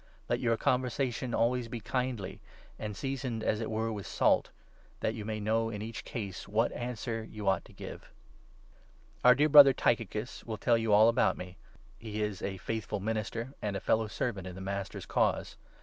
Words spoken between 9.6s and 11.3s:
Tychicus, will tell you all or the